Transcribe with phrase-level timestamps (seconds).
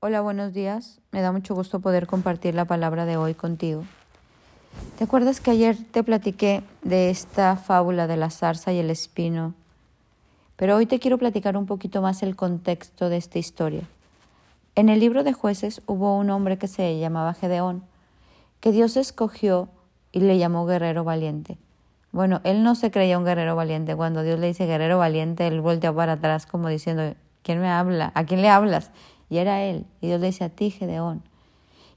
[0.00, 1.00] Hola, buenos días.
[1.10, 3.82] Me da mucho gusto poder compartir la palabra de hoy contigo.
[4.96, 9.54] ¿Te acuerdas que ayer te platiqué de esta fábula de la zarza y el espino?
[10.54, 13.82] Pero hoy te quiero platicar un poquito más el contexto de esta historia.
[14.76, 17.82] En el libro de jueces hubo un hombre que se llamaba Gedeón,
[18.60, 19.68] que Dios escogió
[20.12, 21.58] y le llamó guerrero valiente.
[22.12, 23.96] Bueno, él no se creía un guerrero valiente.
[23.96, 28.12] Cuando Dios le dice guerrero valiente, él voltea para atrás como diciendo, ¿quién me habla?
[28.14, 28.92] ¿A quién le hablas?
[29.28, 29.86] Y era él.
[30.00, 31.22] Y Dios le dice a ti, Gedeón.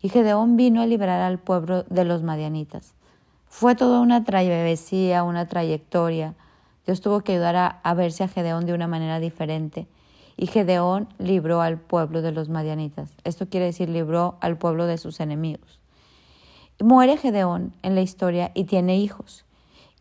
[0.02, 2.94] Y Gedeón vino a liberar al pueblo de los madianitas.
[3.48, 6.36] Fue toda una travesía, una trayectoria.
[6.86, 9.88] Dios tuvo que ayudar a, verse a Gedeón de una manera diferente.
[10.38, 13.12] Y Gedeón libró al pueblo de los madianitas.
[13.24, 15.80] Esto quiere decir libró al pueblo de sus enemigos.
[16.80, 19.46] Muere Gedeón en la historia y tiene hijos.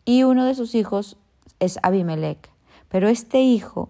[0.03, 1.17] Y uno de sus hijos
[1.59, 2.49] es Abimelech.
[2.89, 3.89] Pero este hijo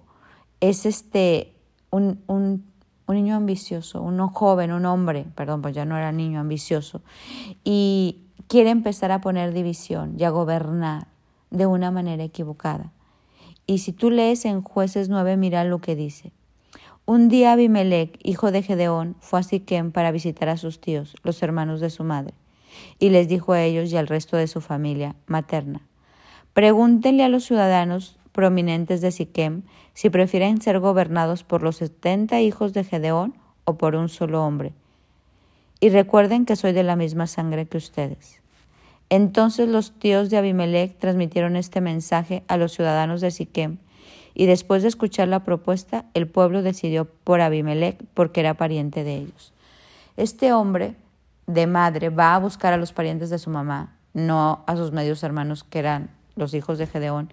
[0.59, 1.55] es este
[1.91, 2.70] un, un
[3.11, 7.01] un niño ambicioso, un joven, un hombre, perdón, pues ya no era niño ambicioso,
[7.63, 11.07] y quiere empezar a poner división y a gobernar
[11.49, 12.91] de una manera equivocada.
[13.67, 16.31] Y si tú lees en jueces 9, mira lo que dice.
[17.05, 21.43] Un día Abimelech, hijo de Gedeón, fue a Siquem para visitar a sus tíos, los
[21.43, 22.33] hermanos de su madre,
[22.99, 25.81] y les dijo a ellos y al resto de su familia materna,
[26.53, 32.73] pregúntenle a los ciudadanos prominentes de Siquem si prefieren ser gobernados por los setenta hijos
[32.73, 34.73] de Gedeón o por un solo hombre.
[35.79, 38.41] Y recuerden que soy de la misma sangre que ustedes.
[39.09, 43.77] Entonces los tíos de Abimelech transmitieron este mensaje a los ciudadanos de Siquem,
[44.33, 49.15] y después de escuchar la propuesta, el pueblo decidió por Abimelech porque era pariente de
[49.15, 49.53] ellos.
[50.17, 50.95] Este hombre
[51.47, 55.23] de madre va a buscar a los parientes de su mamá, no a sus medios
[55.23, 57.31] hermanos que eran los hijos de Gedeón,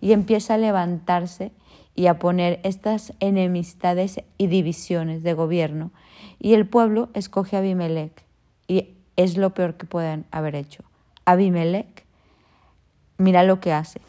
[0.00, 1.52] y empieza a levantarse
[1.94, 5.90] y a poner estas enemistades y divisiones de gobierno.
[6.38, 8.24] Y el pueblo escoge a Abimelech,
[8.68, 10.82] y es lo peor que pueden haber hecho.
[11.24, 12.04] Abimelech,
[13.18, 14.00] mira lo que hace.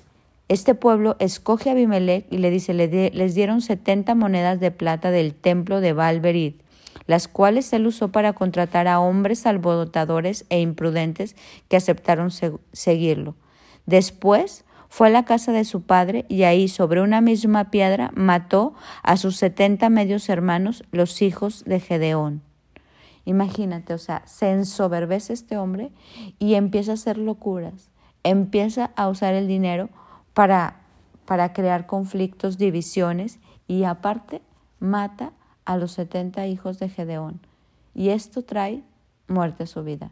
[0.48, 5.34] Este pueblo escoge a Abimelech y le dice, les dieron 70 monedas de plata del
[5.34, 6.56] templo de Valverid,
[7.08, 11.36] las cuales él usó para contratar a hombres alborosadores e imprudentes
[11.70, 12.32] que aceptaron
[12.74, 13.36] seguirlo.
[13.86, 18.74] Después fue a la casa de su padre y ahí sobre una misma piedra mató
[19.04, 22.42] a sus setenta medios hermanos, los hijos de Gedeón.
[23.24, 25.92] Imagínate, o sea, se ensoberbece este hombre
[26.40, 27.90] y empieza a hacer locuras,
[28.24, 29.90] empieza a usar el dinero
[30.34, 30.82] para,
[31.26, 34.42] para crear conflictos, divisiones y aparte
[34.80, 35.32] mata
[35.66, 37.40] a los setenta hijos de Gedeón.
[37.94, 38.84] Y esto trae
[39.28, 40.12] muerte a su vida.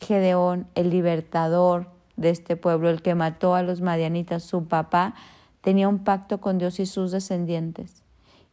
[0.00, 5.14] Gedeón, el libertador, de este pueblo, el que mató a los madianitas, su papá,
[5.60, 8.02] tenía un pacto con Dios y sus descendientes.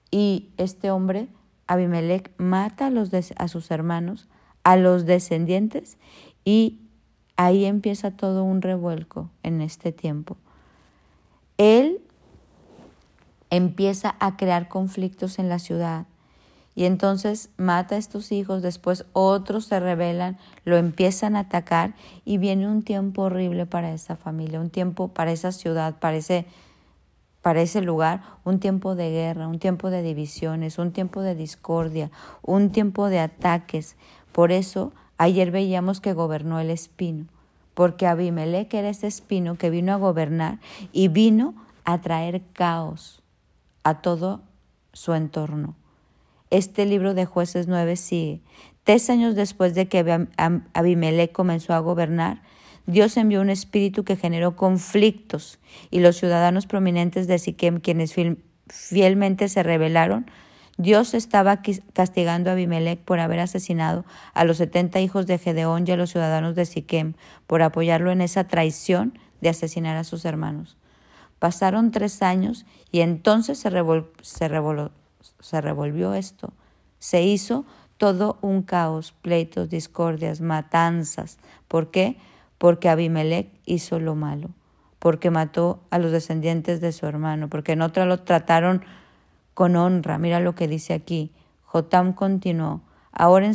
[0.09, 1.27] Y este hombre,
[1.67, 4.27] Abimelech, mata a, a sus hermanos,
[4.63, 5.97] a los descendientes,
[6.43, 6.79] y
[7.37, 10.37] ahí empieza todo un revuelco en este tiempo.
[11.57, 12.01] Él
[13.49, 16.05] empieza a crear conflictos en la ciudad,
[16.73, 21.93] y entonces mata a estos hijos, después otros se rebelan, lo empiezan a atacar
[22.23, 26.45] y viene un tiempo horrible para esa familia, un tiempo para esa ciudad, para ese,
[27.41, 32.09] para ese lugar, un tiempo de guerra, un tiempo de divisiones, un tiempo de discordia,
[32.41, 33.97] un tiempo de ataques.
[34.31, 37.25] Por eso ayer veíamos que gobernó el espino,
[37.73, 40.59] porque Abimelech era ese espino que vino a gobernar
[40.93, 41.53] y vino
[41.83, 43.21] a traer caos
[43.83, 44.39] a todo
[44.93, 45.75] su entorno.
[46.51, 48.41] Este libro de jueces 9 sigue.
[48.83, 50.27] Tres años después de que
[50.73, 52.41] Abimelech comenzó a gobernar,
[52.87, 55.59] Dios envió un espíritu que generó conflictos
[55.91, 58.13] y los ciudadanos prominentes de Siquem, quienes
[58.67, 60.29] fielmente se rebelaron,
[60.77, 61.61] Dios estaba
[61.93, 64.03] castigando a Abimelech por haber asesinado
[64.33, 67.13] a los setenta hijos de Gedeón y a los ciudadanos de Siquem
[67.47, 70.75] por apoyarlo en esa traición de asesinar a sus hermanos.
[71.39, 73.69] Pasaron tres años y entonces se,
[74.21, 74.47] se,
[75.39, 76.53] se revolvió esto.
[76.99, 77.65] Se hizo
[77.97, 81.37] todo un caos, pleitos, discordias, matanzas.
[81.67, 82.17] ¿Por qué?
[82.57, 84.49] Porque Abimelech hizo lo malo,
[84.99, 88.83] porque mató a los descendientes de su hermano, porque en otra lo trataron
[89.53, 90.17] con honra.
[90.17, 91.31] Mira lo que dice aquí.
[91.63, 92.81] Jotam continuó,
[93.11, 93.51] ahora,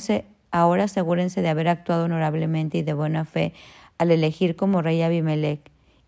[0.51, 3.53] ahora asegúrense de haber actuado honorablemente y de buena fe
[3.99, 5.61] al elegir como rey Abimelech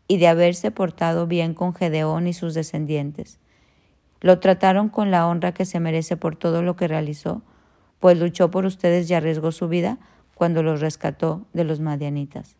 [0.06, 3.38] y de haberse portado bien con Gedeón y sus descendientes.
[4.20, 7.42] Lo trataron con la honra que se merece por todo lo que realizó,
[8.00, 9.98] pues luchó por ustedes y arriesgó su vida
[10.34, 12.56] cuando los rescató de los madianitas.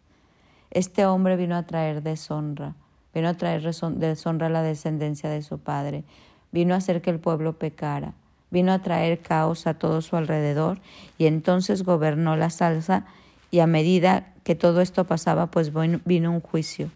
[0.70, 2.75] Este hombre vino a traer deshonra,
[3.14, 6.05] vino a traer deshonra a la descendencia de su padre,
[6.52, 8.14] vino a hacer que el pueblo pecara,
[8.50, 10.81] vino a traer caos a todo su alrededor
[11.16, 13.06] y entonces gobernó la salsa
[13.50, 16.90] y a medida que todo esto pasaba, pues vino un juicio.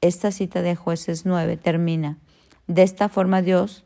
[0.00, 2.18] Esta cita de jueces 9 termina.
[2.66, 3.84] De esta forma Dios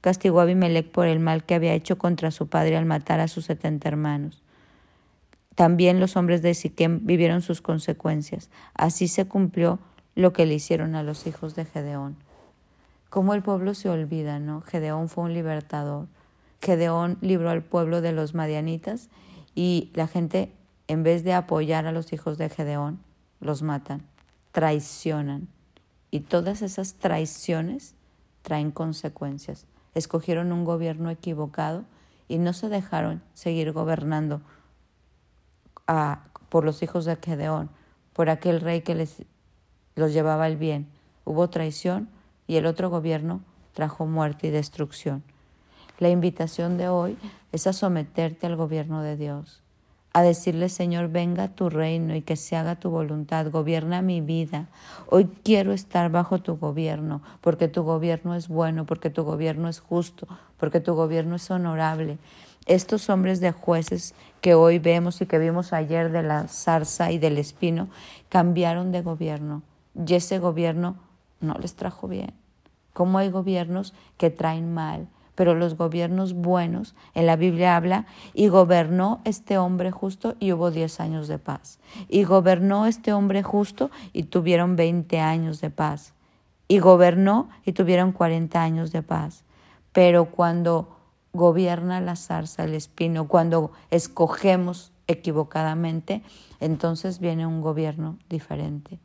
[0.00, 3.28] castigó a Abimelech por el mal que había hecho contra su padre al matar a
[3.28, 4.42] sus setenta hermanos.
[5.54, 8.50] También los hombres de Siquem vivieron sus consecuencias.
[8.74, 9.78] Así se cumplió
[10.14, 12.16] lo que le hicieron a los hijos de Gedeón.
[13.10, 14.62] Como el pueblo se olvida, ¿no?
[14.62, 16.06] Gedeón fue un libertador.
[16.60, 19.10] Gedeón libró al pueblo de los madianitas
[19.54, 20.52] y la gente,
[20.88, 23.00] en vez de apoyar a los hijos de Gedeón,
[23.40, 24.02] los matan,
[24.52, 25.48] traicionan.
[26.10, 27.94] Y todas esas traiciones
[28.42, 29.66] traen consecuencias.
[29.94, 31.84] Escogieron un gobierno equivocado
[32.28, 34.40] y no se dejaron seguir gobernando
[36.48, 37.70] por los hijos de Gedeón,
[38.12, 39.22] por aquel rey que les
[39.94, 40.88] los llevaba el bien.
[41.24, 42.08] Hubo traición
[42.46, 43.42] y el otro gobierno
[43.72, 45.22] trajo muerte y destrucción.
[45.98, 47.18] La invitación de hoy
[47.52, 49.61] es a someterte al gobierno de Dios,
[50.12, 54.68] a decirle, Señor, venga tu reino y que se haga tu voluntad, gobierna mi vida.
[55.08, 59.80] Hoy quiero estar bajo tu gobierno, porque tu gobierno es bueno, porque tu gobierno es
[59.80, 60.28] justo,
[60.58, 62.18] porque tu gobierno es honorable.
[62.66, 67.18] Estos hombres de jueces que hoy vemos y que vimos ayer de la zarza y
[67.18, 67.88] del espino,
[68.28, 69.62] cambiaron de gobierno
[69.94, 70.96] y ese gobierno
[71.40, 72.32] no les trajo bien.
[72.92, 78.48] Como hay gobiernos que traen mal, pero los gobiernos buenos, en la Biblia habla, y
[78.48, 81.78] gobernó este hombre justo y hubo diez años de paz.
[82.08, 86.14] Y gobernó este hombre justo y tuvieron veinte años de paz.
[86.68, 89.44] Y gobernó y tuvieron cuarenta años de paz.
[89.92, 90.96] Pero cuando
[91.32, 96.22] gobierna la zarza, el espino, cuando escogemos equivocadamente,
[96.60, 98.98] entonces viene un gobierno diferente.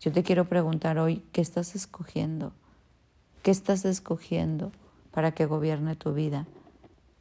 [0.00, 2.52] Yo te quiero preguntar hoy, ¿qué estás escogiendo?
[3.42, 4.72] ¿Qué estás escogiendo
[5.10, 6.46] para que gobierne tu vida?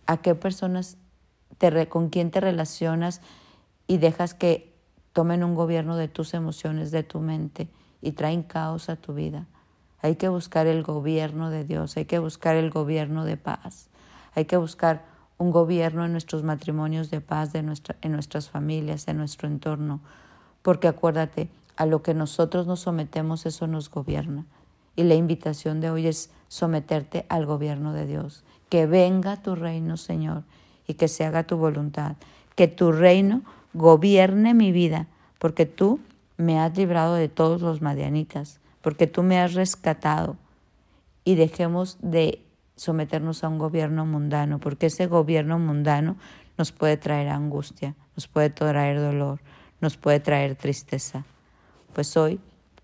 [0.05, 0.97] ¿A qué personas,
[1.57, 3.21] te, con quién te relacionas
[3.87, 4.75] y dejas que
[5.13, 7.69] tomen un gobierno de tus emociones, de tu mente
[8.01, 9.47] y traen caos a tu vida?
[10.01, 13.89] Hay que buscar el gobierno de Dios, hay que buscar el gobierno de paz,
[14.33, 15.05] hay que buscar
[15.37, 20.01] un gobierno en nuestros matrimonios de paz, de nuestra, en nuestras familias, en nuestro entorno.
[20.61, 24.45] Porque acuérdate, a lo que nosotros nos sometemos, eso nos gobierna.
[24.95, 28.43] Y la invitación de hoy es someterte al gobierno de Dios.
[28.69, 30.43] Que venga tu reino, Señor,
[30.87, 32.15] y que se haga tu voluntad.
[32.55, 33.41] Que tu reino
[33.73, 35.07] gobierne mi vida,
[35.37, 35.99] porque tú
[36.37, 40.37] me has librado de todos los madianitas, porque tú me has rescatado.
[41.23, 42.41] Y dejemos de
[42.75, 46.15] someternos a un gobierno mundano, porque ese gobierno mundano
[46.57, 49.39] nos puede traer angustia, nos puede traer dolor,
[49.81, 51.25] nos puede traer tristeza.
[51.93, 52.39] Pues hoy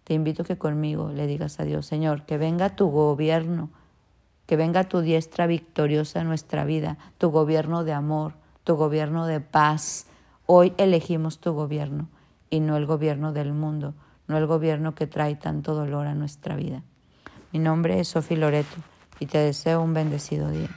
[0.06, 3.72] te invito a que conmigo le digas a Dios, Señor, que venga tu gobierno,
[4.46, 9.42] que venga tu diestra victoriosa en nuestra vida, tu gobierno de amor, tu gobierno de
[9.42, 10.06] paz.
[10.46, 12.08] Hoy elegimos tu gobierno
[12.52, 13.96] y no el gobierno del mundo,
[14.28, 16.84] no el gobierno que trae tanto dolor a nuestra vida.
[17.52, 18.78] Mi nombre es Sofi Loreto
[19.20, 20.70] y te deseo un bendecido día.